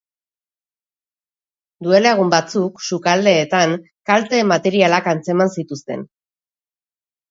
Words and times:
Duela 1.89 2.15
egun 2.17 2.33
batzuk, 2.35 2.83
sukaldeetan 2.91 3.79
kalte 4.13 4.43
materialak 4.57 5.15
antzeman 5.17 5.57
zituzten. 5.63 6.13